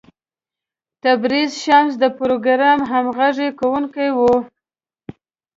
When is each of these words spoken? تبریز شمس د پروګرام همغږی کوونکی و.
تبریز 1.03 1.51
شمس 1.63 1.93
د 2.03 2.05
پروګرام 2.19 2.79
همغږی 2.91 3.49
کوونکی 3.59 4.09
و. 4.15 4.19